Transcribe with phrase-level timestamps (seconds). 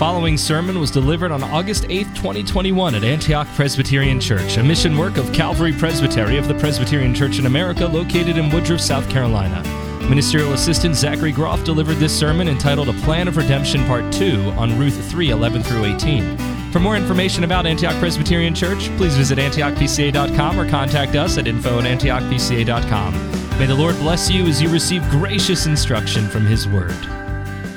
[0.00, 5.18] following sermon was delivered on August 8, 2021, at Antioch Presbyterian Church, a mission work
[5.18, 9.62] of Calvary Presbytery of the Presbyterian Church in America, located in Woodruff, South Carolina.
[10.08, 14.78] Ministerial Assistant Zachary Groff delivered this sermon entitled A Plan of Redemption Part 2 on
[14.78, 16.72] Ruth 3 11 through 18.
[16.72, 21.78] For more information about Antioch Presbyterian Church, please visit antiochpca.com or contact us at info
[21.78, 23.58] at antiochpca.com.
[23.58, 26.96] May the Lord bless you as you receive gracious instruction from His Word.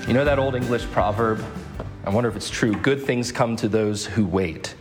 [0.07, 1.43] You know that old English proverb?
[2.05, 2.73] I wonder if it's true.
[2.73, 4.75] Good things come to those who wait.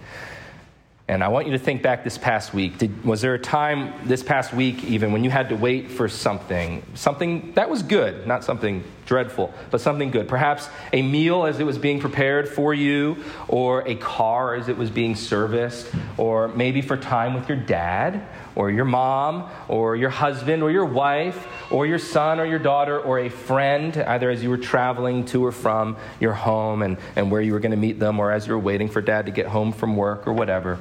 [1.08, 2.78] And I want you to think back this past week.
[2.78, 6.08] Did, was there a time this past week, even, when you had to wait for
[6.08, 6.82] something?
[6.94, 10.26] Something that was good, not something dreadful, but something good.
[10.26, 14.76] Perhaps a meal as it was being prepared for you, or a car as it
[14.76, 20.10] was being serviced, or maybe for time with your dad, or your mom, or your
[20.10, 24.42] husband, or your wife, or your son, or your daughter, or a friend, either as
[24.42, 27.76] you were traveling to or from your home and, and where you were going to
[27.76, 30.32] meet them, or as you were waiting for dad to get home from work, or
[30.32, 30.78] whatever.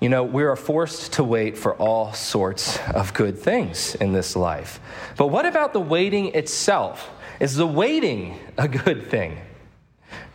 [0.00, 4.36] You know, we are forced to wait for all sorts of good things in this
[4.36, 4.78] life.
[5.16, 7.10] But what about the waiting itself?
[7.40, 9.38] Is the waiting a good thing?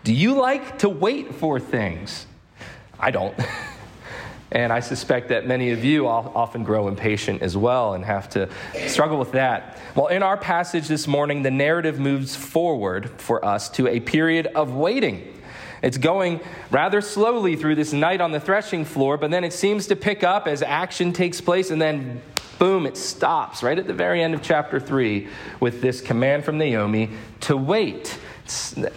[0.03, 2.25] Do you like to wait for things?
[2.99, 3.35] I don't.
[4.51, 8.49] and I suspect that many of you often grow impatient as well and have to
[8.87, 9.77] struggle with that.
[9.95, 14.47] Well, in our passage this morning, the narrative moves forward for us to a period
[14.47, 15.37] of waiting.
[15.81, 19.87] It's going rather slowly through this night on the threshing floor, but then it seems
[19.87, 22.21] to pick up as action takes place, and then
[22.59, 25.27] boom, it stops right at the very end of chapter 3
[25.59, 28.19] with this command from Naomi to wait.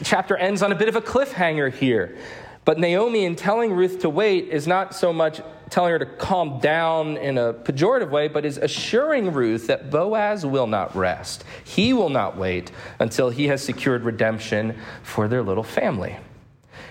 [0.03, 2.19] chapter ends on a bit of a cliffhanger here.
[2.65, 6.61] But Naomi, in telling Ruth to wait, is not so much telling her to calm
[6.61, 11.45] down in a pejorative way, but is assuring Ruth that Boaz will not rest.
[11.65, 16.17] He will not wait until he has secured redemption for their little family.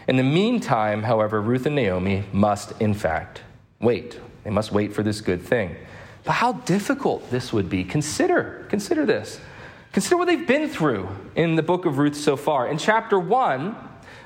[0.08, 3.42] In the meantime, however, Ruth and Naomi must, in fact,
[3.80, 4.20] wait.
[4.44, 5.76] They must wait for this good thing.
[6.26, 7.84] But how difficult this would be.
[7.84, 9.40] Consider, consider this.
[9.94, 12.68] Consider what they've been through in the book of Ruth so far.
[12.68, 13.76] In chapter 1,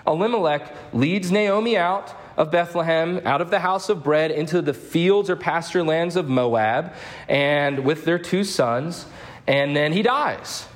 [0.07, 5.29] Elimelech leads Naomi out of Bethlehem, out of the house of bread, into the fields
[5.29, 6.93] or pasture lands of Moab,
[7.27, 9.05] and with their two sons,
[9.47, 10.67] and then he dies.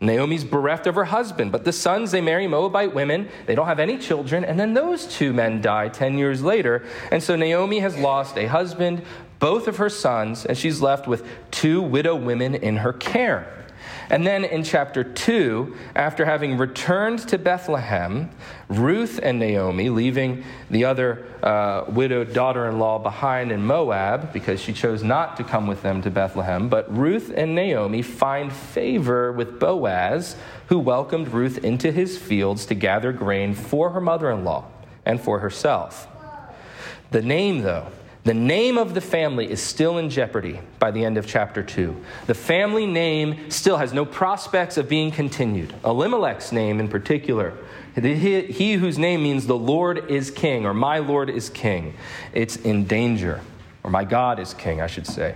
[0.00, 3.28] Naomi's bereft of her husband, but the sons they marry Moabite women.
[3.46, 6.84] They don't have any children, and then those two men die 10 years later.
[7.10, 9.02] And so Naomi has lost a husband,
[9.40, 13.57] both of her sons, and she's left with two widow women in her care.
[14.10, 18.30] And then in chapter 2, after having returned to Bethlehem,
[18.68, 24.60] Ruth and Naomi, leaving the other uh, widowed daughter in law behind in Moab because
[24.60, 29.30] she chose not to come with them to Bethlehem, but Ruth and Naomi find favor
[29.30, 30.36] with Boaz,
[30.68, 34.64] who welcomed Ruth into his fields to gather grain for her mother in law
[35.04, 36.08] and for herself.
[37.10, 37.88] The name, though,
[38.28, 41.96] the name of the family is still in jeopardy by the end of chapter 2.
[42.26, 45.74] The family name still has no prospects of being continued.
[45.82, 47.54] Elimelech's name, in particular,
[47.94, 51.94] he, whose name means the Lord is king, or my Lord is king,
[52.34, 53.40] it's in danger,
[53.82, 55.34] or my God is king, I should say.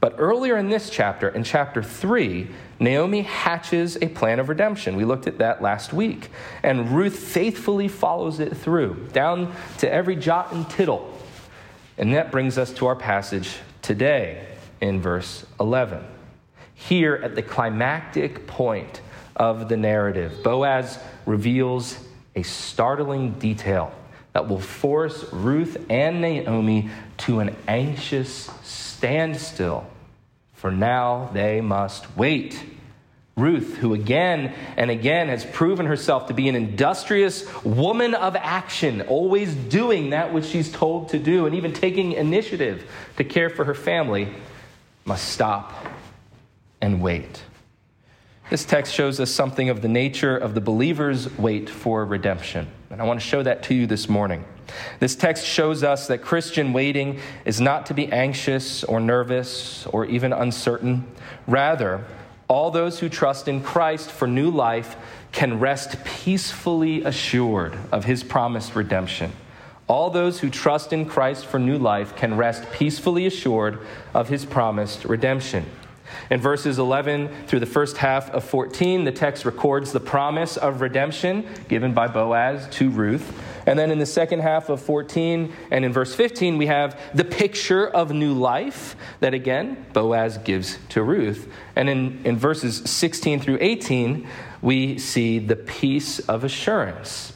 [0.00, 2.46] But earlier in this chapter, in chapter 3,
[2.78, 4.96] Naomi hatches a plan of redemption.
[4.96, 6.28] We looked at that last week.
[6.62, 11.18] And Ruth faithfully follows it through, down to every jot and tittle
[11.98, 14.46] and that brings us to our passage today
[14.80, 16.04] in verse 11.
[16.74, 19.00] Here at the climactic point
[19.34, 21.98] of the narrative, Boaz reveals
[22.36, 23.92] a startling detail
[24.32, 26.88] that will force Ruth and Naomi
[27.18, 29.84] to an anxious standstill.
[30.52, 32.62] For now, they must wait.
[33.38, 39.02] Ruth, who again and again has proven herself to be an industrious woman of action,
[39.02, 43.64] always doing that which she's told to do, and even taking initiative to care for
[43.64, 44.28] her family,
[45.04, 45.72] must stop
[46.80, 47.42] and wait.
[48.50, 52.66] This text shows us something of the nature of the believer's wait for redemption.
[52.90, 54.44] And I want to show that to you this morning.
[55.00, 60.06] This text shows us that Christian waiting is not to be anxious or nervous or
[60.06, 61.06] even uncertain.
[61.46, 62.04] Rather,
[62.48, 64.96] all those who trust in Christ for new life
[65.32, 69.32] can rest peacefully assured of his promised redemption.
[69.86, 73.78] All those who trust in Christ for new life can rest peacefully assured
[74.14, 75.66] of his promised redemption.
[76.30, 80.80] In verses 11 through the first half of 14, the text records the promise of
[80.80, 83.32] redemption given by Boaz to Ruth.
[83.66, 87.24] And then in the second half of 14 and in verse 15, we have the
[87.24, 91.50] picture of new life that again Boaz gives to Ruth.
[91.76, 94.26] And in, in verses 16 through 18,
[94.62, 97.32] we see the peace of assurance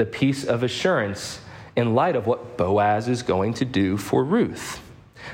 [0.00, 1.40] the peace of assurance
[1.76, 4.80] in light of what Boaz is going to do for Ruth.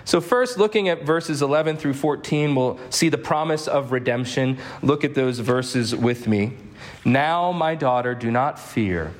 [0.04, 4.58] So, first, looking at verses 11 through 14, we'll see the promise of redemption.
[4.82, 6.52] Look at those verses with me.
[7.04, 9.12] Now, my daughter, do not fear.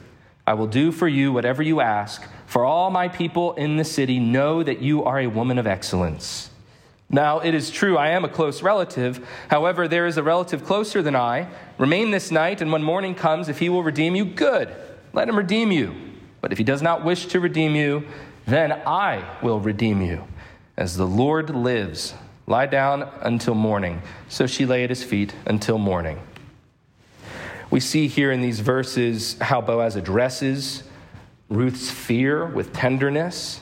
[0.46, 4.20] I will do for you whatever you ask, for all my people in the city
[4.20, 6.50] know that you are a woman of excellence.
[7.08, 9.26] Now, it is true, I am a close relative.
[9.49, 11.49] However, there is a relative closer than I.
[11.78, 14.75] Remain this night, and when morning comes, if he will redeem you, good.
[15.12, 15.94] Let him redeem you.
[16.40, 18.06] But if he does not wish to redeem you,
[18.46, 20.25] then I will redeem you.
[20.76, 22.14] As the Lord lives,
[22.46, 24.02] lie down until morning.
[24.28, 26.20] So she lay at his feet until morning.
[27.70, 30.82] We see here in these verses how Boaz addresses
[31.49, 33.61] Ruth's fear with tenderness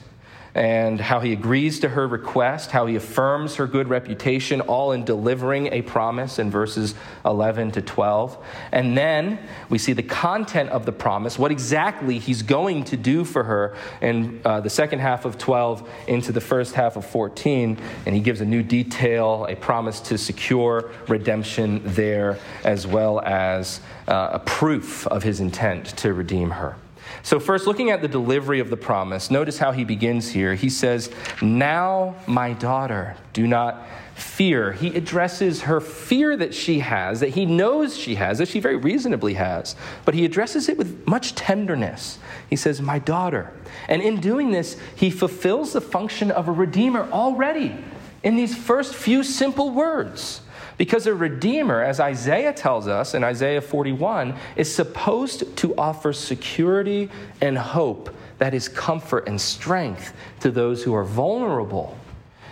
[0.54, 5.04] and how he agrees to her request, how he affirms her good reputation, all in
[5.04, 8.38] delivering a promise in verses 11 to 12.
[8.70, 13.24] And then we see the content of the promise, what exactly he's going to do
[13.24, 17.76] for her in uh, the second half of 12 into the first half of 14.
[18.06, 23.80] And he gives a new detail, a promise to secure redemption there, as well as
[24.06, 26.76] uh, a proof of his intent to redeem her.
[27.24, 30.54] So, first, looking at the delivery of the promise, notice how he begins here.
[30.54, 31.10] He says,
[31.40, 34.72] Now, my daughter, do not fear.
[34.72, 38.76] He addresses her fear that she has, that he knows she has, that she very
[38.76, 39.74] reasonably has,
[40.04, 42.18] but he addresses it with much tenderness.
[42.50, 43.54] He says, My daughter.
[43.88, 47.74] And in doing this, he fulfills the function of a redeemer already
[48.22, 50.42] in these first few simple words.
[50.76, 57.10] Because a redeemer, as Isaiah tells us in Isaiah 41, is supposed to offer security
[57.40, 61.96] and hope that is comfort and strength to those who are vulnerable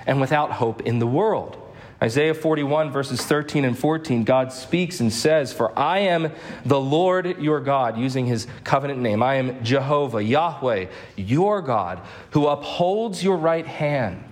[0.06, 1.58] and without hope in the world.
[2.02, 6.32] Isaiah 41, verses 13 and 14, God speaks and says, For I am
[6.64, 9.22] the Lord your God, using his covenant name.
[9.22, 10.86] I am Jehovah, Yahweh,
[11.16, 14.24] your God, who upholds your right hand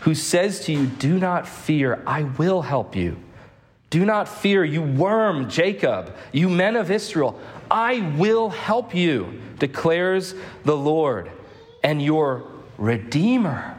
[0.00, 3.16] who says to you, Do not fear, I will help you.
[3.90, 7.38] Do not fear, you worm, Jacob, you men of Israel,
[7.70, 10.34] I will help you, declares
[10.64, 11.30] the Lord.
[11.82, 12.44] And your
[12.76, 13.78] Redeemer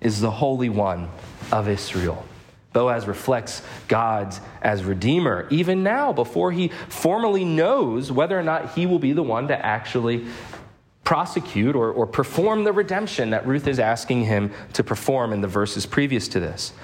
[0.00, 1.08] is the Holy One
[1.50, 2.26] of Israel.
[2.72, 8.84] Boaz reflects God as Redeemer, even now, before he formally knows whether or not he
[8.84, 10.26] will be the one to actually
[11.06, 15.48] prosecute or, or perform the redemption that Ruth is asking him to perform in the
[15.48, 16.74] verses previous to this.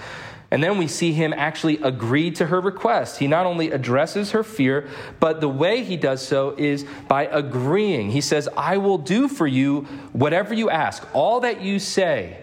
[0.53, 3.19] And then we see him actually agree to her request.
[3.19, 4.89] He not only addresses her fear,
[5.19, 8.11] but the way he does so is by agreeing.
[8.11, 9.83] He says, I will do for you
[10.13, 12.39] whatever you ask, all that you say.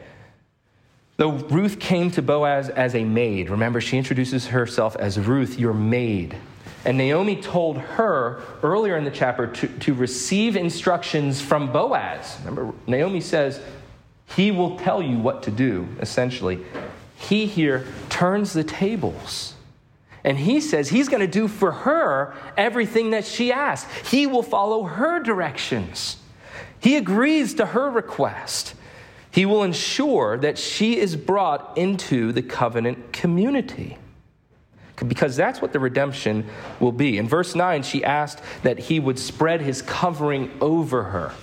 [1.18, 5.74] Though Ruth came to Boaz as a maid, remember, she introduces herself as Ruth, your
[5.74, 6.36] maid.
[6.86, 12.38] And Naomi told her earlier in the chapter to, to receive instructions from Boaz.
[12.40, 13.62] Remember, Naomi says,
[14.36, 16.60] He will tell you what to do, essentially.
[17.18, 19.56] He here turns the tables.
[20.24, 24.10] And he says he's going to do for her everything that she asks.
[24.10, 26.18] He will follow her directions.
[26.82, 28.74] He agrees to her request.
[29.32, 33.98] He will ensure that she is brought into the covenant community
[35.08, 36.48] because that's what the redemption
[36.80, 37.18] will be.
[37.18, 41.34] In verse 9, she asked that he would spread his covering over her.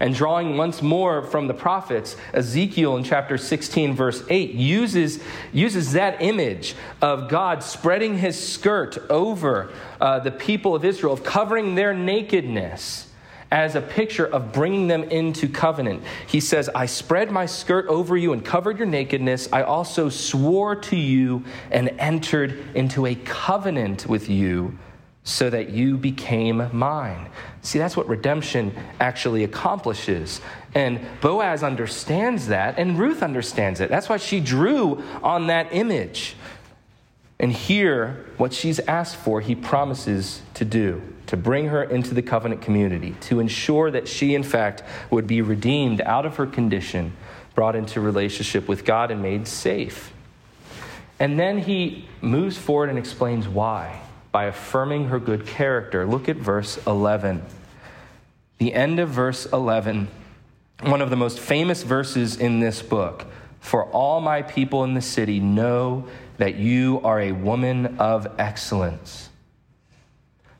[0.00, 5.20] And drawing once more from the prophets, Ezekiel in chapter 16, verse 8, uses,
[5.52, 11.24] uses that image of God spreading his skirt over uh, the people of Israel, of
[11.24, 13.07] covering their nakedness
[13.50, 16.02] as a picture of bringing them into covenant.
[16.26, 19.48] He says, I spread my skirt over you and covered your nakedness.
[19.52, 24.78] I also swore to you and entered into a covenant with you
[25.24, 27.28] so that you became mine.
[27.60, 30.40] See, that's what redemption actually accomplishes.
[30.74, 33.90] And Boaz understands that, and Ruth understands it.
[33.90, 36.34] That's why she drew on that image.
[37.40, 42.22] And here, what she's asked for, he promises to do to bring her into the
[42.22, 47.12] covenant community, to ensure that she, in fact, would be redeemed out of her condition,
[47.54, 50.10] brought into relationship with God, and made safe.
[51.20, 54.00] And then he moves forward and explains why
[54.32, 56.06] by affirming her good character.
[56.06, 57.42] Look at verse 11.
[58.56, 60.08] The end of verse 11,
[60.80, 63.26] one of the most famous verses in this book.
[63.60, 69.28] For all my people in the city know that you are a woman of excellence.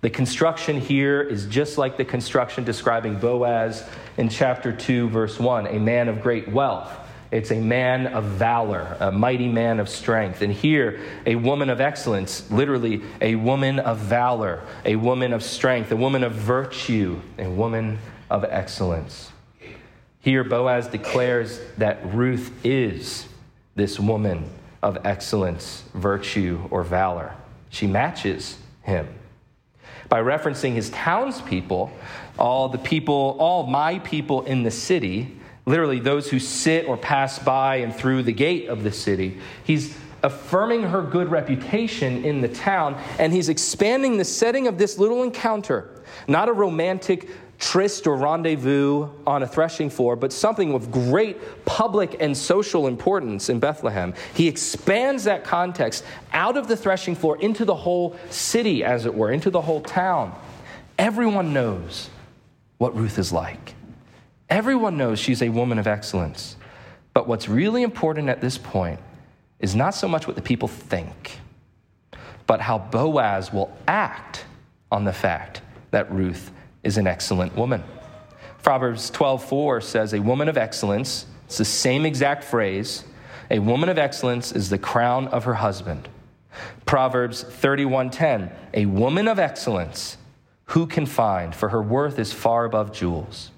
[0.01, 3.85] The construction here is just like the construction describing Boaz
[4.17, 6.93] in chapter 2, verse 1, a man of great wealth.
[7.31, 10.41] It's a man of valor, a mighty man of strength.
[10.41, 15.91] And here, a woman of excellence, literally, a woman of valor, a woman of strength,
[15.91, 17.99] a woman of virtue, a woman
[18.31, 19.31] of excellence.
[20.21, 23.27] Here, Boaz declares that Ruth is
[23.75, 24.49] this woman
[24.83, 27.35] of excellence, virtue, or valor.
[27.71, 29.09] She matches him.
[30.09, 31.93] By referencing his townspeople,
[32.39, 37.39] all the people, all my people in the city, literally those who sit or pass
[37.39, 39.39] by and through the gate of the city.
[39.65, 44.99] He's affirming her good reputation in the town, and he's expanding the setting of this
[44.99, 50.91] little encounter, not a romantic tryst or rendezvous on a threshing floor, but something of
[50.93, 54.15] great public and social importance in Bethlehem.
[54.35, 59.15] He expands that context out of the threshing floor into the whole city, as it
[59.15, 60.39] were, into the whole town.
[60.99, 62.11] Everyone knows
[62.79, 63.75] what Ruth is like.
[64.49, 66.57] Everyone knows she's a woman of excellence.
[67.13, 69.01] But what's really important at this point
[69.59, 71.39] is not so much what the people think,
[72.47, 74.45] but how Boaz will act
[74.93, 75.61] on the fact
[75.91, 77.83] that Ruth is an excellent woman.
[78.63, 83.05] Proverbs 12:4 says a woman of excellence, it's the same exact phrase,
[83.51, 86.09] a woman of excellence is the crown of her husband.
[86.85, 90.19] Proverbs 31:10, a woman of excellence
[90.67, 93.51] who can find for her worth is far above jewels.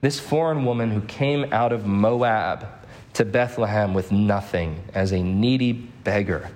[0.00, 2.66] This foreign woman who came out of Moab
[3.14, 6.50] to Bethlehem with nothing as a needy beggar.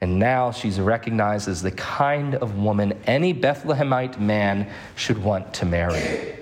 [0.00, 5.66] And now she's recognized as the kind of woman any Bethlehemite man should want to
[5.66, 6.39] marry.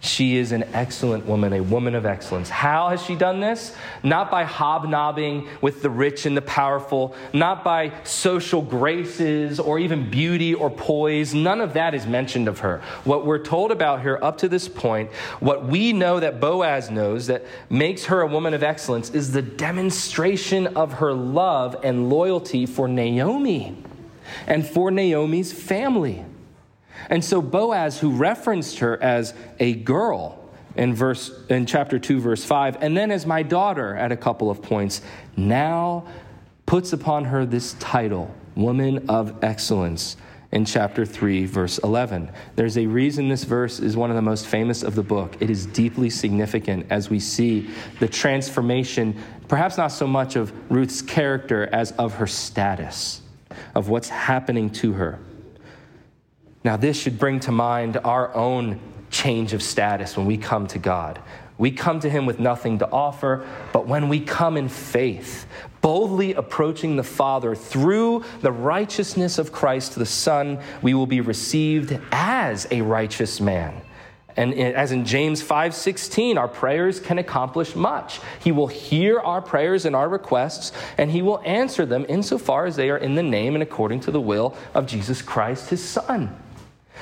[0.00, 2.48] She is an excellent woman, a woman of excellence.
[2.48, 3.74] How has she done this?
[4.04, 10.08] Not by hobnobbing with the rich and the powerful, not by social graces or even
[10.08, 11.34] beauty or poise.
[11.34, 12.80] None of that is mentioned of her.
[13.02, 17.26] What we're told about her up to this point, what we know that Boaz knows
[17.26, 22.66] that makes her a woman of excellence, is the demonstration of her love and loyalty
[22.66, 23.76] for Naomi
[24.46, 26.24] and for Naomi's family.
[27.08, 30.38] And so Boaz, who referenced her as a girl
[30.76, 34.50] in verse in chapter 2 verse 5 and then as my daughter at a couple
[34.50, 35.00] of points,
[35.36, 36.06] now
[36.66, 40.16] puts upon her this title, woman of excellence
[40.50, 42.30] in chapter 3, verse 11.
[42.56, 45.36] There's a reason this verse is one of the most famous of the book.
[45.40, 47.68] It is deeply significant as we see
[48.00, 53.20] the transformation, perhaps not so much of Ruth's character as of her status,
[53.74, 55.18] of what's happening to her.
[56.64, 60.78] Now, this should bring to mind our own change of status when we come to
[60.78, 61.20] God.
[61.56, 65.46] We come to Him with nothing to offer, but when we come in faith,
[65.80, 71.98] boldly approaching the Father through the righteousness of Christ the Son, we will be received
[72.12, 73.80] as a righteous man.
[74.36, 78.20] And as in James 5:16, our prayers can accomplish much.
[78.38, 82.76] He will hear our prayers and our requests, and he will answer them insofar as
[82.76, 86.36] they are in the name and according to the will of Jesus Christ, his Son.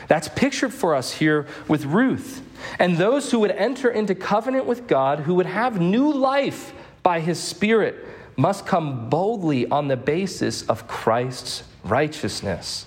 [0.08, 2.42] That's pictured for us here with Ruth.
[2.78, 6.72] And those who would enter into covenant with God, who would have new life
[7.02, 7.96] by his Spirit,
[8.36, 12.86] must come boldly on the basis of Christ's righteousness.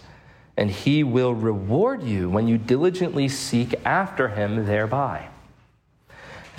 [0.57, 5.29] And he will reward you when you diligently seek after him thereby.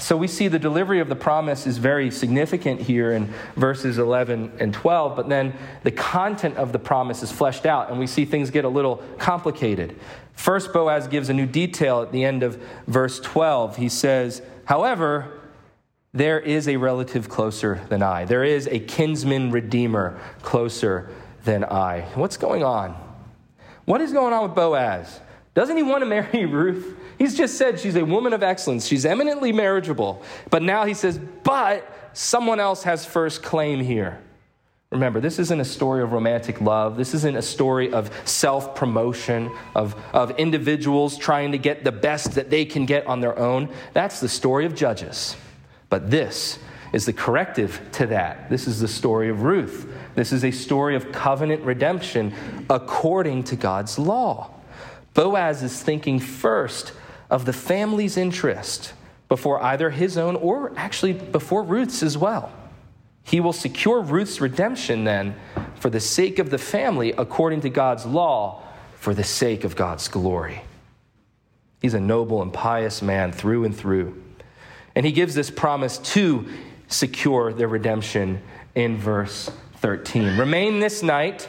[0.00, 4.52] So we see the delivery of the promise is very significant here in verses 11
[4.58, 8.24] and 12, but then the content of the promise is fleshed out, and we see
[8.24, 9.98] things get a little complicated.
[10.32, 13.76] First, Boaz gives a new detail at the end of verse 12.
[13.76, 15.38] He says, However,
[16.12, 18.24] there is a relative closer than I.
[18.24, 21.10] There is a kinsman redeemer closer
[21.44, 22.02] than I.
[22.14, 22.96] What's going on?
[23.84, 25.20] What is going on with Boaz?
[25.54, 26.96] Doesn't he want to marry Ruth?
[27.20, 28.86] He's just said she's a woman of excellence.
[28.86, 30.22] She's eminently marriageable.
[30.48, 34.18] But now he says, but someone else has first claim here.
[34.90, 36.96] Remember, this isn't a story of romantic love.
[36.96, 42.36] This isn't a story of self promotion, of, of individuals trying to get the best
[42.36, 43.68] that they can get on their own.
[43.92, 45.36] That's the story of Judges.
[45.90, 46.58] But this
[46.94, 48.48] is the corrective to that.
[48.48, 49.92] This is the story of Ruth.
[50.14, 52.32] This is a story of covenant redemption
[52.70, 54.52] according to God's law.
[55.12, 56.94] Boaz is thinking first
[57.30, 58.92] of the family's interest
[59.28, 62.52] before either his own or actually before Ruth's as well.
[63.22, 65.36] He will secure Ruth's redemption then
[65.76, 68.62] for the sake of the family according to God's law,
[68.96, 70.62] for the sake of God's glory.
[71.80, 74.22] He's a noble and pious man through and through.
[74.94, 76.46] And he gives this promise to
[76.88, 78.42] secure their redemption
[78.74, 80.36] in verse 13.
[80.36, 81.48] Remain this night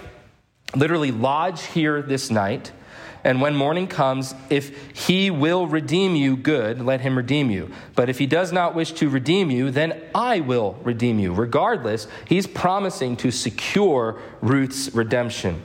[0.76, 2.72] literally, lodge here this night.
[3.24, 7.72] And when morning comes, if he will redeem you, good, let him redeem you.
[7.96, 11.34] But if he does not wish to redeem you, then I will redeem you.
[11.34, 15.62] Regardless, he's promising to secure Ruth's redemption.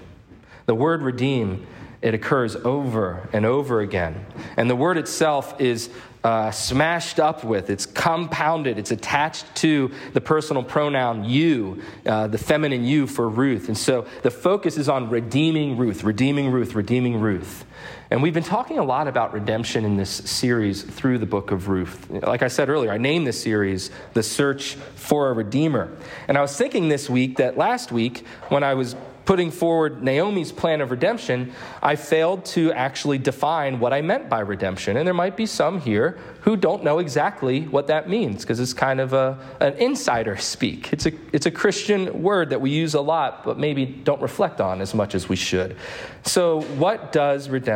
[0.67, 1.67] The word redeem,
[2.03, 4.27] it occurs over and over again.
[4.57, 5.89] And the word itself is
[6.27, 12.37] uh, smashed up with, it's compounded, it's attached to the personal pronoun you, uh, the
[12.37, 13.69] feminine you for Ruth.
[13.69, 17.65] And so the focus is on redeeming Ruth, redeeming Ruth, redeeming Ruth.
[18.11, 21.69] And we've been talking a lot about redemption in this series through the book of
[21.69, 22.11] Ruth.
[22.11, 25.97] Like I said earlier, I named this series The Search for a Redeemer.
[26.29, 30.53] And I was thinking this week that last week, when I was putting forward Naomi's
[30.53, 31.53] plan of redemption,
[31.83, 34.97] I failed to actually define what I meant by redemption.
[34.97, 38.73] And there might be some here who don't know exactly what that means because it's
[38.73, 40.93] kind of a, an insider speak.
[40.93, 44.61] It's a, it's a Christian word that we use a lot, but maybe don't reflect
[44.61, 45.77] on as much as we should.
[46.23, 47.76] So, what does redemption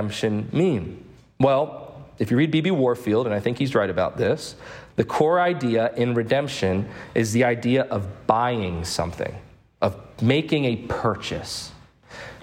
[0.52, 1.04] mean?
[1.38, 2.70] Well, if you read B.B.
[2.70, 4.54] Warfield, and I think he's right about this,
[4.96, 9.34] the core idea in redemption is the idea of buying something
[9.80, 11.72] of making a purchase.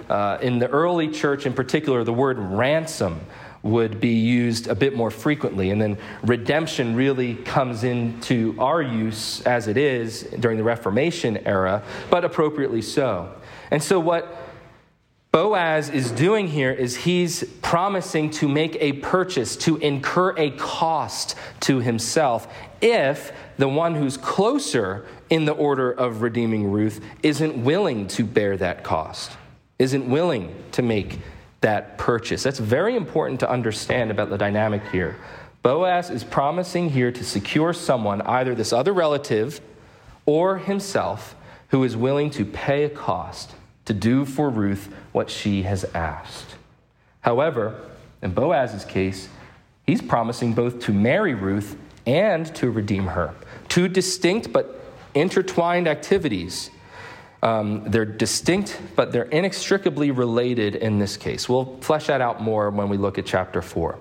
[0.09, 3.19] Uh, in the early church, in particular, the word ransom
[3.63, 5.71] would be used a bit more frequently.
[5.71, 11.83] And then redemption really comes into our use as it is during the Reformation era,
[12.09, 13.33] but appropriately so.
[13.71, 14.46] And so, what
[15.37, 21.35] Boaz is doing here is he's promising to make a purchase, to incur a cost
[21.59, 22.47] to himself
[22.81, 28.57] if the one who's closer in the order of redeeming Ruth isn't willing to bear
[28.57, 29.37] that cost,
[29.77, 31.19] isn't willing to make
[31.61, 32.41] that purchase.
[32.41, 35.17] That's very important to understand about the dynamic here.
[35.61, 39.61] Boaz is promising here to secure someone, either this other relative
[40.25, 41.35] or himself,
[41.67, 43.51] who is willing to pay a cost
[43.87, 46.55] to do for Ruth what she has asked.
[47.21, 47.79] However,
[48.21, 49.29] in Boaz's case,
[49.85, 53.33] he's promising both to marry Ruth and to redeem her.
[53.69, 54.81] Two distinct but
[55.13, 56.69] intertwined activities.
[57.41, 61.47] Um, they're distinct, but they're inextricably related in this case.
[61.47, 63.97] We'll flesh that out more when we look at chapter 4.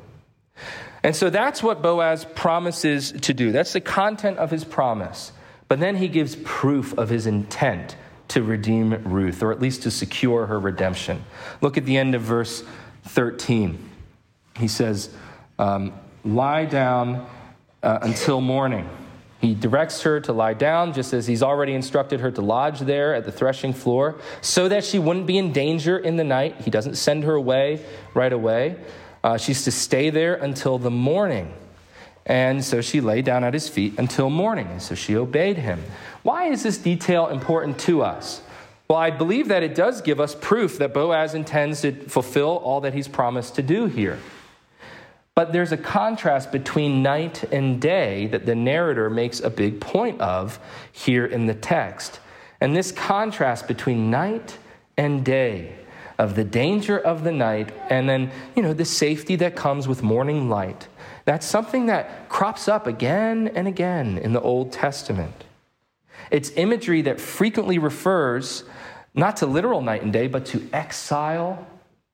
[1.04, 3.52] And so that's what Boaz promises to do.
[3.52, 5.30] That's the content of his promise.
[5.68, 7.94] But then he gives proof of his intent
[8.28, 11.25] to redeem Ruth, or at least to secure her redemption.
[11.60, 12.65] Look at the end of verse
[13.04, 13.78] 13.
[14.56, 15.10] He says,
[15.58, 15.93] um,
[16.25, 17.26] Lie down
[17.82, 18.89] uh, until morning.
[19.41, 23.15] He directs her to lie down, just as he's already instructed her to lodge there
[23.15, 26.62] at the threshing floor, so that she wouldn't be in danger in the night.
[26.62, 27.84] He doesn't send her away
[28.15, 28.76] right away.
[29.23, 31.52] Uh, she's to stay there until the morning.
[32.26, 34.67] And so she lay down at his feet until morning.
[34.67, 35.82] And so she obeyed him.
[36.23, 38.43] Why is this detail important to us?
[38.89, 42.80] Well, I believe that it does give us proof that Boaz intends to fulfill all
[42.82, 44.19] that he's promised to do here.
[45.34, 50.21] But there's a contrast between night and day that the narrator makes a big point
[50.21, 50.58] of
[50.93, 52.21] here in the text.
[52.60, 54.56] And this contrast between night
[54.97, 55.75] and day,
[56.19, 60.02] of the danger of the night, and then, you know, the safety that comes with
[60.02, 60.89] morning light,
[61.26, 65.45] that's something that crops up again and again in the Old Testament.
[66.30, 68.65] It's imagery that frequently refers
[69.12, 71.67] not to literal night and day, but to exile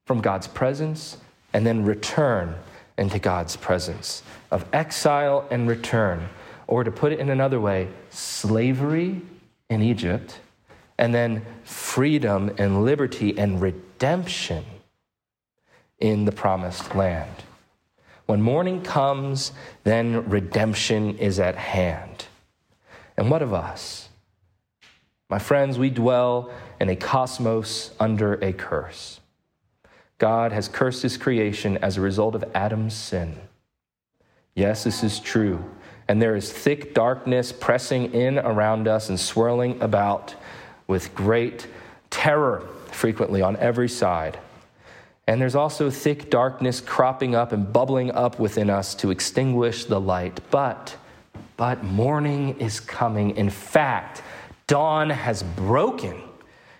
[0.07, 1.19] from God's presence
[1.53, 2.55] and then return
[2.97, 6.29] into God's presence, of exile and return,
[6.67, 9.21] or to put it in another way, slavery
[9.69, 10.39] in Egypt,
[10.99, 14.65] and then freedom and liberty and redemption
[15.99, 17.35] in the promised land.
[18.33, 19.53] When morning comes,
[19.85, 22.25] then redemption is at hand.
[23.19, 24.09] And what of us?
[25.29, 29.21] My friends, we dwell in a cosmos under a curse.
[30.17, 33.37] God has cursed his creation as a result of Adam's sin.
[34.55, 35.63] Yes, this is true.
[36.09, 40.35] And there is thick darkness pressing in around us and swirling about
[40.87, 41.67] with great
[42.09, 44.39] terror frequently on every side.
[45.27, 50.01] And there's also thick darkness cropping up and bubbling up within us to extinguish the
[50.01, 50.41] light.
[50.51, 50.97] But,
[51.57, 53.37] but morning is coming.
[53.37, 54.23] In fact,
[54.67, 56.21] dawn has broken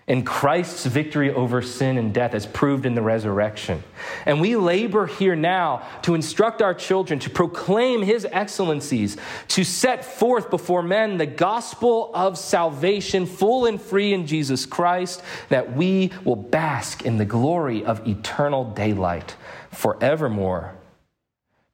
[0.05, 3.81] in Christ's victory over sin and death as proved in the resurrection.
[4.25, 9.15] And we labor here now to instruct our children to proclaim his excellencies,
[9.49, 15.23] to set forth before men the gospel of salvation, full and free in Jesus Christ,
[15.47, 19.37] that we will bask in the glory of eternal daylight
[19.71, 20.75] forevermore.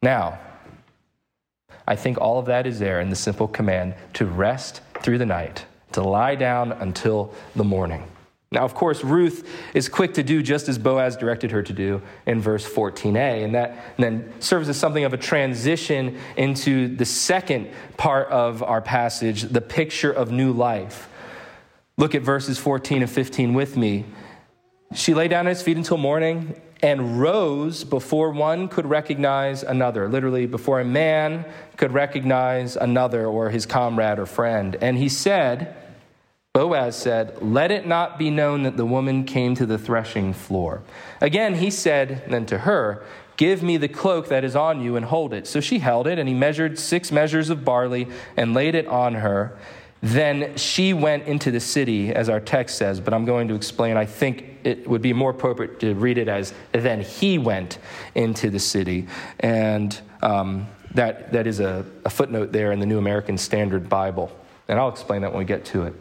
[0.03, 0.39] Now,
[1.87, 5.25] I think all of that is there in the simple command to rest through the
[5.25, 8.03] night, to lie down until the morning.
[8.51, 12.01] Now, of course, Ruth is quick to do just as Boaz directed her to do
[12.25, 17.69] in verse 14a, and that then serves as something of a transition into the second
[17.95, 21.07] part of our passage, the picture of new life.
[21.97, 24.05] Look at verses 14 and 15 with me.
[24.95, 30.09] She lay down at his feet until morning and rose before one could recognize another,
[30.09, 31.45] literally, before a man
[31.77, 34.75] could recognize another or his comrade or friend.
[34.81, 35.75] And he said,
[36.59, 40.81] Boaz said, Let it not be known that the woman came to the threshing floor.
[41.21, 43.05] Again, he said then to her,
[43.37, 45.45] Give me the cloak that is on you and hold it.
[45.47, 49.13] So she held it, and he measured six measures of barley and laid it on
[49.13, 49.57] her.
[50.01, 53.95] Then she went into the city, as our text says, but I'm going to explain.
[53.95, 57.77] I think it would be more appropriate to read it as, Then he went
[58.15, 59.07] into the city.
[59.39, 64.35] And um, that, that is a, a footnote there in the New American Standard Bible.
[64.67, 65.93] And I'll explain that when we get to it.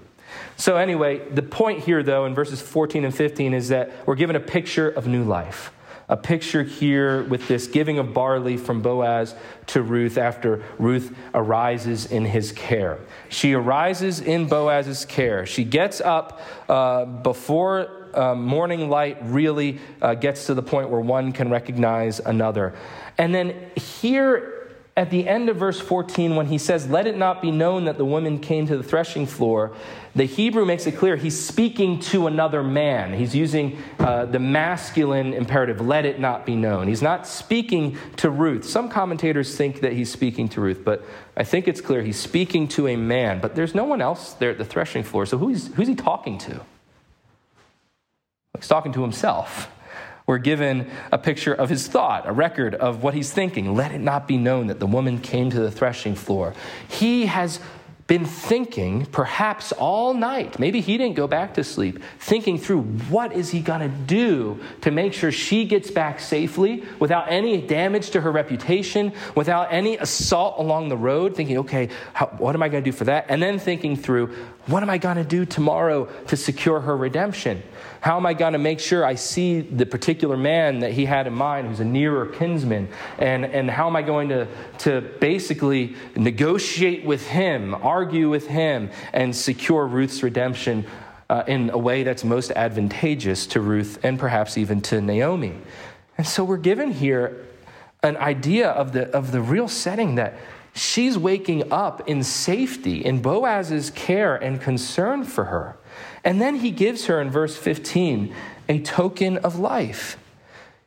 [0.57, 4.37] So, anyway, the point here, though, in verses 14 and 15 is that we're given
[4.37, 5.73] a picture of new life.
[6.11, 9.35] A picture here with this giving of barley from Boaz
[9.67, 12.99] to Ruth after Ruth arises in his care.
[13.29, 15.45] She arises in Boaz's care.
[15.45, 21.01] She gets up uh, before uh, morning light really uh, gets to the point where
[21.01, 22.75] one can recognize another.
[23.19, 24.58] And then here
[24.99, 27.99] at the end of verse 14, when he says, Let it not be known that
[27.99, 29.73] the woman came to the threshing floor,
[30.17, 33.15] the Hebrew makes it clear he's speaking to another man.
[33.15, 36.89] He's using uh, the masculine imperative, let it not be known.
[36.89, 38.65] He's not speaking to Ruth.
[38.65, 41.05] Some commentators think that he's speaking to Ruth, but
[41.37, 43.41] I think it's clear he's speaking to a man.
[43.41, 46.39] But there's no one else there at the threshing floor, so who's, who's he talking
[46.39, 46.61] to?
[48.57, 49.71] He's talking to himself.
[50.29, 53.75] We're given a picture of his thought, a record of what he's thinking.
[53.75, 56.53] Let it not be known that the woman came to the threshing floor.
[56.87, 57.61] He has
[58.09, 63.35] been thinking perhaps all night maybe he didn't go back to sleep thinking through what
[63.35, 68.09] is he going to do to make sure she gets back safely without any damage
[68.09, 72.69] to her reputation without any assault along the road thinking okay how, what am i
[72.71, 74.35] going to do for that and then thinking through
[74.69, 77.63] what am i going to do tomorrow to secure her redemption
[78.01, 81.27] how am I going to make sure I see the particular man that he had
[81.27, 82.89] in mind who's a nearer kinsman?
[83.19, 84.47] And, and how am I going to,
[84.79, 90.87] to basically negotiate with him, argue with him, and secure Ruth's redemption
[91.29, 95.55] uh, in a way that's most advantageous to Ruth and perhaps even to Naomi?
[96.17, 97.47] And so we're given here
[98.05, 100.35] an idea of the, of the real setting that
[100.75, 105.77] she's waking up in safety in Boaz's care and concern for her.
[106.25, 108.35] And then he gives her in verse 15
[108.69, 110.19] a token of life.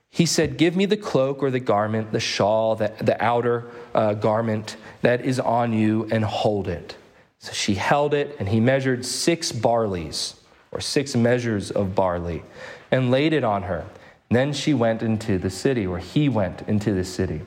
[0.09, 4.13] He said, Give me the cloak or the garment, the shawl, the, the outer uh,
[4.13, 6.97] garment that is on you, and hold it.
[7.39, 10.35] So she held it, and he measured six barleys,
[10.71, 12.43] or six measures of barley,
[12.91, 13.85] and laid it on her.
[14.29, 17.41] Then she went into the city, or he went into the city.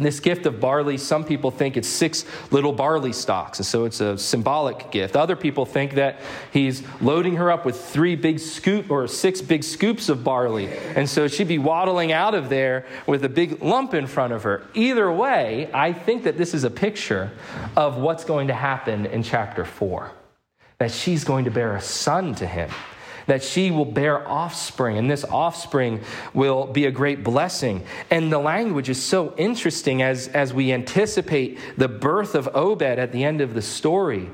[0.00, 4.00] This gift of barley, some people think it's six little barley stalks, and so it's
[4.00, 5.14] a symbolic gift.
[5.14, 6.20] Other people think that
[6.52, 11.08] he's loading her up with three big scoop or six big scoops of barley, and
[11.08, 14.66] so she'd be waddling out of there with a big lump in front of her.
[14.74, 17.30] Either way, I think that this is a picture
[17.76, 20.12] of what's going to happen in chapter four.
[20.78, 22.70] That she's going to bear a son to him
[23.30, 26.00] that she will bear offspring, and this offspring
[26.34, 27.80] will be a great blessing.
[28.10, 33.12] And the language is so interesting as, as we anticipate the birth of Obed at
[33.12, 34.28] the end of the story.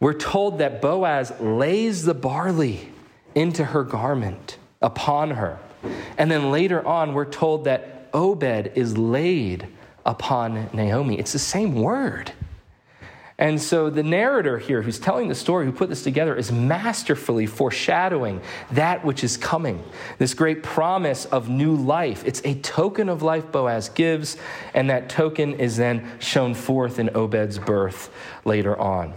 [0.00, 2.88] We're told that Boaz lays the barley
[3.34, 5.58] into her garment upon her.
[6.16, 9.68] And then later on, we're told that Obed is laid
[10.06, 11.18] upon Naomi.
[11.18, 12.32] It's the same word.
[13.40, 17.46] And so the narrator here, who's telling the story, who put this together, is masterfully
[17.46, 19.82] foreshadowing that which is coming,
[20.18, 22.22] this great promise of new life.
[22.26, 24.36] It's a token of life Boaz gives,
[24.74, 28.10] and that token is then shown forth in Obed's birth
[28.44, 29.14] later on.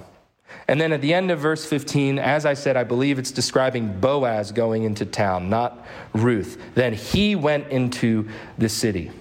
[0.69, 3.99] And then at the end of verse 15, as I said, I believe it's describing
[3.99, 6.57] Boaz going into town, not Ruth.
[6.75, 9.11] Then he went into the city.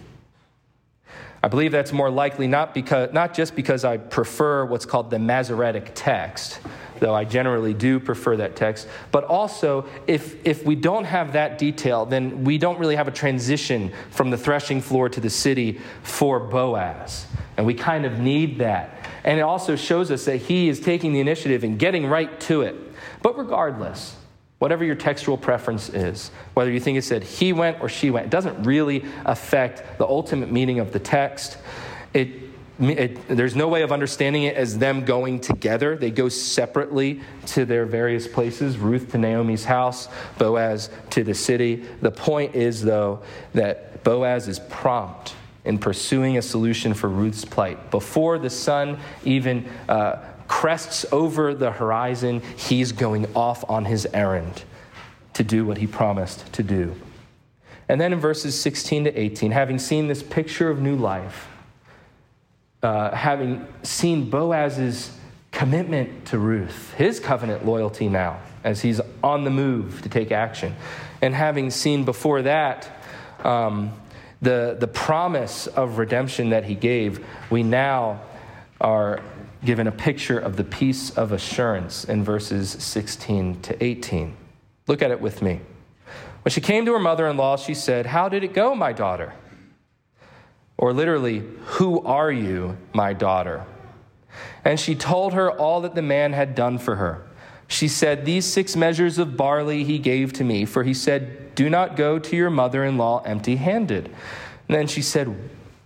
[1.42, 5.18] I believe that's more likely not, because, not just because I prefer what's called the
[5.18, 6.61] Masoretic text,
[7.00, 11.59] though I generally do prefer that text, but also if, if we don't have that
[11.59, 15.81] detail, then we don't really have a transition from the threshing floor to the city
[16.05, 17.26] for Boaz.
[17.57, 19.11] And we kind of need that.
[19.24, 22.62] And it also shows us that he is taking the initiative and getting right to
[22.62, 22.76] it.
[23.20, 24.16] But regardless,
[24.62, 28.27] whatever your textual preference is, whether you think it said he went or she went,
[28.27, 31.59] it doesn't really affect the ultimate meaning of the text.
[32.14, 32.29] It
[32.79, 35.96] it, there's no way of understanding it as them going together.
[35.96, 41.85] They go separately to their various places Ruth to Naomi's house, Boaz to the city.
[42.01, 43.22] The point is, though,
[43.55, 47.90] that Boaz is prompt in pursuing a solution for Ruth's plight.
[47.90, 54.64] Before the sun even uh, crests over the horizon, he's going off on his errand
[55.32, 56.94] to do what he promised to do.
[57.88, 61.48] And then in verses 16 to 18, having seen this picture of new life,
[62.82, 65.16] uh, having seen Boaz's
[65.52, 70.76] commitment to Ruth, his covenant loyalty now, as he's on the move to take action,
[71.22, 72.90] and having seen before that
[73.42, 73.90] um,
[74.42, 78.20] the, the promise of redemption that he gave, we now
[78.82, 79.22] are
[79.64, 84.37] given a picture of the peace of assurance in verses 16 to 18.
[84.87, 85.61] Look at it with me.
[86.42, 88.92] When she came to her mother in law, she said, How did it go, my
[88.92, 89.33] daughter?
[90.77, 93.64] Or literally, Who are you, my daughter?
[94.64, 97.22] And she told her all that the man had done for her.
[97.68, 101.70] She said, These six measures of barley he gave to me, for he said, Do
[101.70, 104.07] not go to your mother in law empty handed.
[104.07, 105.35] And then she said,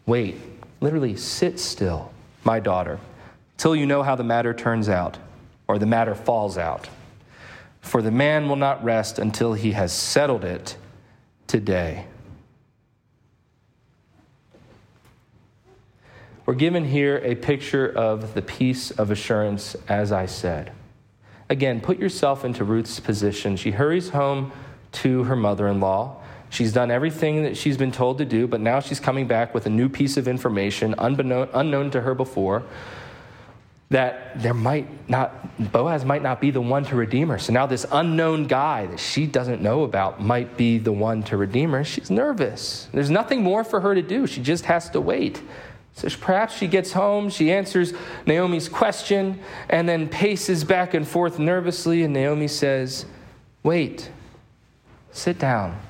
[0.07, 0.37] Wait,
[0.81, 2.13] literally, sit still,
[2.45, 2.99] my daughter,
[3.57, 5.19] till you know how the matter turns out,
[5.69, 6.89] or the matter falls out.
[7.81, 10.77] For the man will not rest until he has settled it
[11.47, 12.07] today.
[16.45, 20.73] We're given here a picture of the peace of assurance, as I said.
[21.49, 23.57] Again, put yourself into Ruth's position.
[23.57, 24.53] She hurries home
[24.93, 26.23] to her mother in law.
[26.49, 29.67] She's done everything that she's been told to do, but now she's coming back with
[29.67, 32.63] a new piece of information unbeknown, unknown to her before
[33.89, 37.39] that there might not, Boaz might not be the one to redeem her.
[37.39, 41.37] So now this unknown guy that she doesn't know about might be the one to
[41.37, 41.85] redeem her.
[41.85, 42.89] She's nervous.
[42.93, 44.27] There's nothing more for her to do.
[44.27, 45.41] She just has to wait.
[45.95, 47.95] So perhaps she gets home, she answers
[48.27, 52.03] Naomi's question, and then paces back and forth nervously.
[52.03, 53.07] And Naomi says,
[53.63, 54.11] Wait,
[55.11, 55.81] sit down,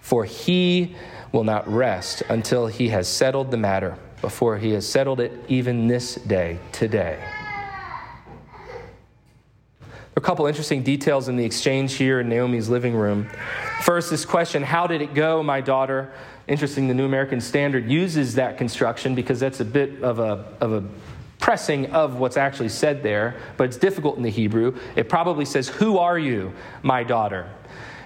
[0.00, 0.96] for he
[1.30, 5.86] will not rest until he has settled the matter, before he has settled it even
[5.86, 7.22] this day, today.
[9.80, 13.28] There are a couple interesting details in the exchange here in Naomi's living room.
[13.82, 16.10] First, this question How did it go, my daughter?
[16.48, 20.72] Interesting, the New American Standard uses that construction because that's a bit of a, of
[20.72, 20.84] a
[21.38, 24.74] pressing of what's actually said there, but it's difficult in the Hebrew.
[24.96, 27.50] It probably says, Who are you, my daughter?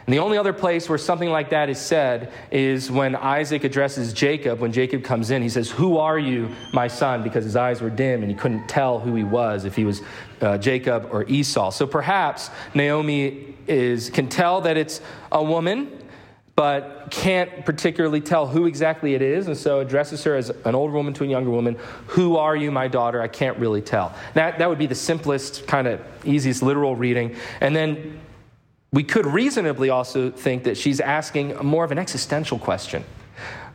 [0.08, 4.14] And the only other place where something like that is said is when Isaac addresses
[4.14, 4.58] Jacob.
[4.58, 7.22] When Jacob comes in, he says, Who are you, my son?
[7.22, 10.00] Because his eyes were dim and he couldn't tell who he was, if he was
[10.40, 11.68] uh, Jacob or Esau.
[11.68, 15.92] So perhaps Naomi is, can tell that it's a woman
[16.56, 20.94] but can't particularly tell who exactly it is, and so addresses her as an older
[20.94, 21.76] woman to a younger woman.
[22.06, 23.20] Who are you, my daughter?
[23.20, 24.14] I can't really tell.
[24.32, 27.36] That, that would be the simplest, kind of easiest literal reading.
[27.60, 28.18] And then
[28.92, 33.04] we could reasonably also think that she's asking more of an existential question.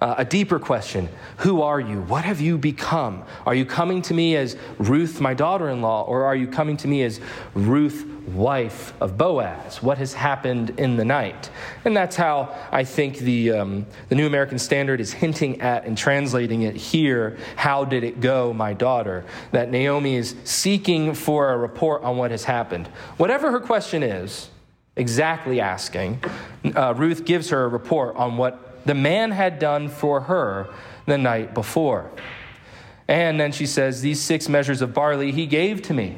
[0.01, 2.01] Uh, a deeper question Who are you?
[2.01, 3.23] What have you become?
[3.45, 6.75] Are you coming to me as Ruth, my daughter in law, or are you coming
[6.77, 7.21] to me as
[7.53, 9.81] Ruth, wife of Boaz?
[9.81, 11.49] What has happened in the night?
[11.85, 15.97] And that's how I think the, um, the New American Standard is hinting at and
[15.97, 17.37] translating it here.
[17.55, 19.23] How did it go, my daughter?
[19.51, 22.87] That Naomi is seeking for a report on what has happened.
[23.15, 24.49] Whatever her question is,
[24.95, 26.23] exactly asking,
[26.75, 30.67] uh, Ruth gives her a report on what the man had done for her
[31.05, 32.11] the night before.
[33.07, 36.17] And then she says, These six measures of barley he gave to me.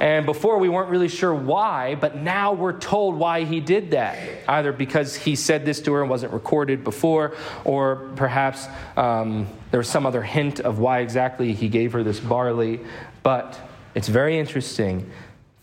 [0.00, 4.18] And before we weren't really sure why, but now we're told why he did that.
[4.48, 8.66] Either because he said this to her and wasn't recorded before, or perhaps
[8.96, 12.80] um, there was some other hint of why exactly he gave her this barley.
[13.22, 13.58] But
[13.94, 15.08] it's very interesting,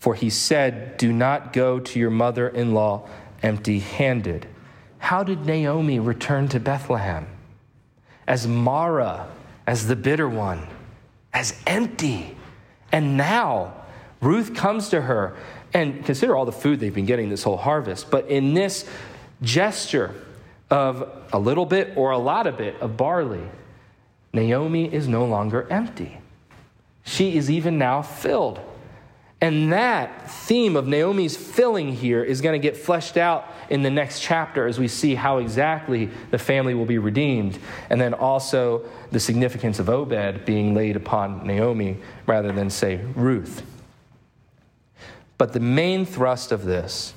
[0.00, 3.08] for he said, Do not go to your mother in law
[3.42, 4.46] empty handed.
[4.98, 7.26] How did Naomi return to Bethlehem?
[8.26, 9.28] As Mara,
[9.66, 10.66] as the bitter one,
[11.32, 12.36] as empty.
[12.90, 13.74] And now
[14.20, 15.36] Ruth comes to her,
[15.72, 18.10] and consider all the food they've been getting this whole harvest.
[18.10, 18.88] But in this
[19.42, 20.14] gesture
[20.70, 23.48] of a little bit or a lot of it of barley,
[24.32, 26.18] Naomi is no longer empty.
[27.04, 28.60] She is even now filled.
[29.42, 33.90] And that theme of Naomi's filling here is going to get fleshed out in the
[33.90, 37.58] next chapter as we see how exactly the family will be redeemed.
[37.88, 43.62] And then also the significance of Obed being laid upon Naomi rather than, say, Ruth.
[45.38, 47.14] But the main thrust of this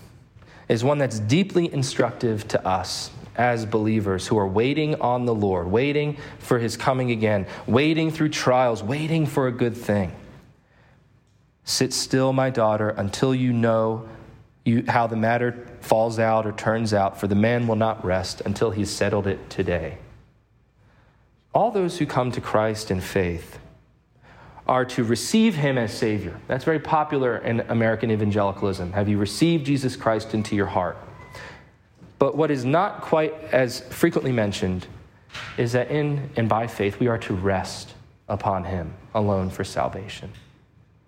[0.70, 5.68] is one that's deeply instructive to us as believers who are waiting on the Lord,
[5.68, 10.14] waiting for his coming again, waiting through trials, waiting for a good thing.
[11.66, 14.08] Sit still, my daughter, until you know
[14.66, 18.42] you, how the matter falls out or turns out, for the man will not rest
[18.42, 19.98] until he's settled it today.
[21.54, 23.60] All those who come to Christ in faith
[24.68, 26.40] are to receive him as Savior.
[26.48, 28.94] That's very popular in American evangelicalism.
[28.94, 30.98] Have you received Jesus Christ into your heart?
[32.18, 34.88] But what is not quite as frequently mentioned
[35.58, 37.94] is that in and by faith we are to rest
[38.30, 40.32] upon him alone for salvation.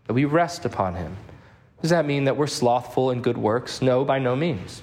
[0.06, 1.18] That we rest upon him.
[1.82, 3.82] Does that mean that we're slothful in good works?
[3.82, 4.82] No, by no means.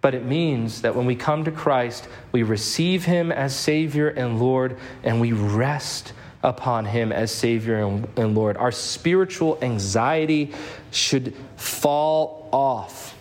[0.00, 4.38] But it means that when we come to Christ, we receive him as Savior and
[4.38, 8.56] Lord, and we rest upon him as Savior and, and Lord.
[8.56, 10.52] Our spiritual anxiety
[10.90, 13.16] should fall off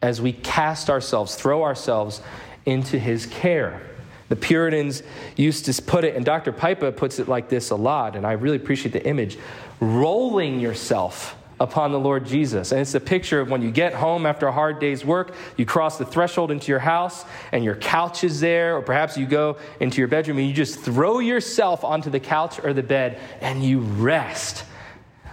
[0.00, 2.22] as we cast ourselves, throw ourselves
[2.66, 3.82] into his care.
[4.28, 5.02] The Puritans
[5.36, 6.52] used to put it, and Dr.
[6.52, 9.38] Pipa puts it like this a lot, and I really appreciate the image
[9.80, 12.72] rolling yourself upon the Lord Jesus.
[12.72, 15.64] And it's a picture of when you get home after a hard day's work, you
[15.64, 19.56] cross the threshold into your house, and your couch is there, or perhaps you go
[19.80, 23.64] into your bedroom and you just throw yourself onto the couch or the bed and
[23.64, 24.64] you rest.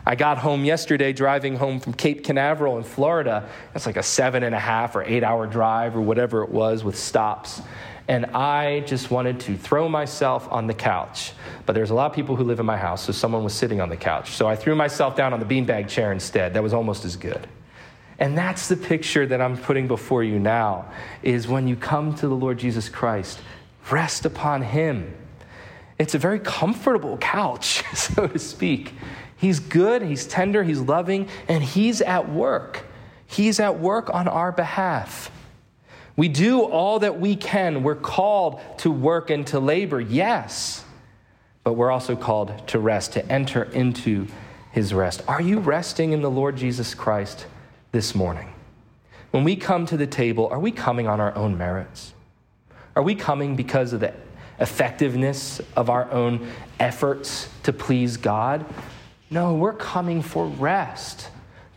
[0.06, 3.48] I got home yesterday driving home from Cape Canaveral in Florida.
[3.76, 6.84] It's like a seven and a half or eight hour drive or whatever it was
[6.84, 7.62] with stops
[8.08, 11.34] and I just wanted to throw myself on the couch.
[11.66, 13.80] But there's a lot of people who live in my house, so someone was sitting
[13.80, 14.32] on the couch.
[14.32, 16.54] So I threw myself down on the beanbag chair instead.
[16.54, 17.48] That was almost as good.
[18.20, 20.92] And that's the picture that I'm putting before you now
[21.24, 23.40] is when you come to the Lord Jesus Christ,
[23.90, 25.16] rest upon him.
[25.98, 28.94] It's a very comfortable couch, so to speak.
[29.38, 32.86] He's good, he's tender, he's loving, and he's at work.
[33.26, 35.32] He's at work on our behalf.
[36.16, 37.84] We do all that we can.
[37.84, 40.84] We're called to work and to labor, yes,
[41.64, 44.28] but we're also called to rest, to enter into
[44.72, 45.24] his rest.
[45.28, 47.46] Are you resting in the Lord Jesus Christ
[47.92, 48.54] this morning?
[49.32, 52.14] When we come to the table, are we coming on our own merits?
[52.96, 54.14] Are we coming because of the
[54.60, 58.66] effectiveness of our own efforts to please God?
[59.30, 61.30] No, we're coming for rest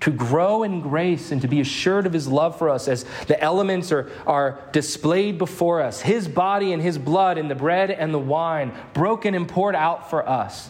[0.04, 3.40] to grow in grace and to be assured of his love for us as the
[3.42, 8.12] elements are, are displayed before us his body and his blood in the bread and
[8.12, 10.68] the wine, broken and poured out for us.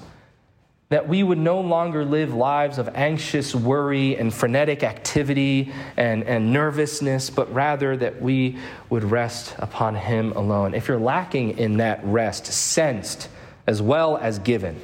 [0.90, 6.52] That we would no longer live lives of anxious worry and frenetic activity and, and
[6.52, 10.74] nervousness, but rather that we would rest upon Him alone.
[10.74, 13.28] If you're lacking in that rest, sensed
[13.66, 14.80] as well as given,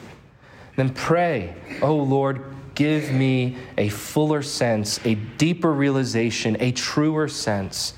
[0.74, 2.42] then pray, Oh Lord,
[2.80, 7.92] give me a fuller sense, a deeper realization, a truer sense,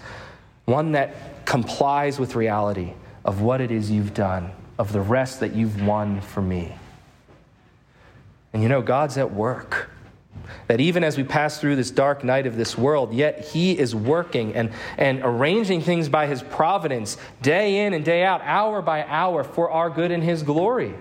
[0.64, 2.92] one that complies with reality
[3.24, 6.74] of what it is you've done, of the rest that you've won for me.
[8.52, 9.88] And you know, God's at work.
[10.66, 13.94] That even as we pass through this dark night of this world, yet He is
[13.94, 19.04] working and, and arranging things by His providence, day in and day out, hour by
[19.04, 20.92] hour, for our good and His glory.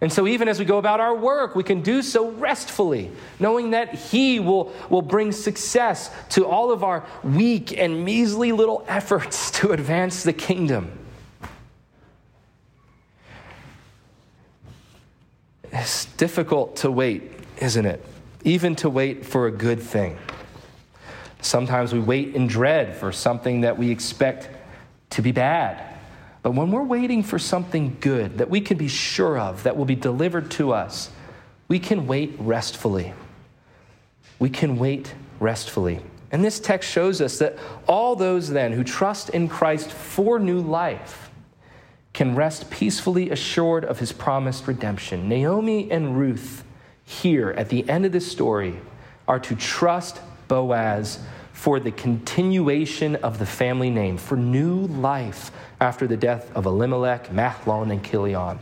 [0.00, 3.70] And so, even as we go about our work, we can do so restfully, knowing
[3.70, 9.50] that He will, will bring success to all of our weak and measly little efforts
[9.58, 10.92] to advance the kingdom.
[15.72, 18.04] It's difficult to wait, isn't it?
[18.44, 20.16] Even to wait for a good thing.
[21.40, 24.48] Sometimes we wait in dread for something that we expect
[25.10, 25.97] to be bad.
[26.42, 29.84] But when we're waiting for something good that we can be sure of, that will
[29.84, 31.10] be delivered to us,
[31.66, 33.12] we can wait restfully.
[34.38, 36.00] We can wait restfully.
[36.30, 40.60] And this text shows us that all those then who trust in Christ for new
[40.60, 41.30] life
[42.12, 45.28] can rest peacefully assured of his promised redemption.
[45.28, 46.64] Naomi and Ruth,
[47.04, 48.78] here at the end of this story,
[49.26, 51.20] are to trust Boaz
[51.52, 57.30] for the continuation of the family name, for new life after the death of Elimelech,
[57.30, 58.58] Mahlon, and Chilion.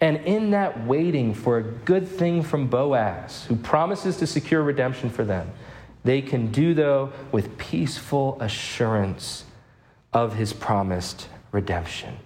[0.00, 5.10] And in that waiting for a good thing from Boaz, who promises to secure redemption
[5.10, 5.50] for them,
[6.04, 9.44] they can do, though, with peaceful assurance
[10.12, 12.16] of his promised redemption.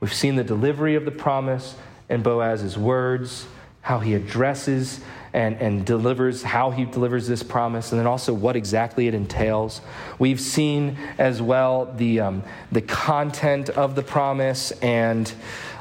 [0.00, 1.76] We've seen the delivery of the promise
[2.08, 3.46] in Boaz's words,
[3.82, 5.00] how he addresses
[5.34, 9.80] and, and delivers, how he delivers this promise, and then also what exactly it entails.
[10.18, 15.32] We've seen as well the, um, the content of the promise and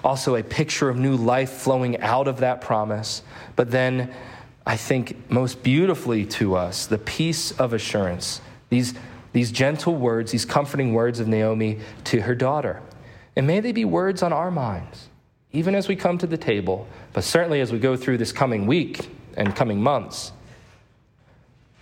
[0.03, 3.23] also a picture of new life flowing out of that promise.
[3.55, 4.13] But then,
[4.65, 8.41] I think most beautifully to us, the peace of assurance.
[8.69, 8.93] These
[9.33, 12.81] these gentle words, these comforting words of Naomi to her daughter.
[13.35, 15.07] And may they be words on our minds,
[15.53, 18.67] even as we come to the table, but certainly as we go through this coming
[18.67, 19.09] week
[19.41, 20.31] and coming months.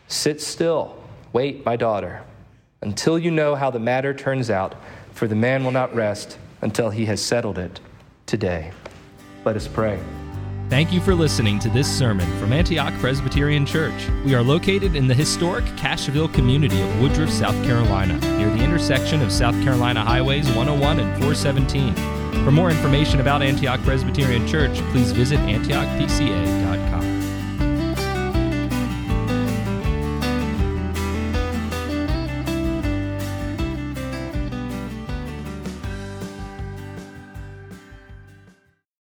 [0.08, 0.98] Sit still,
[1.34, 2.24] wait, my daughter,
[2.82, 4.76] until you know how the matter turns out,
[5.14, 7.80] for the man will not rest until he has settled it
[8.26, 8.72] today.
[9.46, 10.00] Let us pray.
[10.70, 14.08] Thank you for listening to this sermon from Antioch Presbyterian Church.
[14.24, 19.22] We are located in the historic Cashville community of Woodruff, South Carolina, near the intersection
[19.22, 21.96] of South Carolina Highways 101 and 417.
[22.46, 26.99] For more information about Antioch Presbyterian Church, please visit antiochpca.com.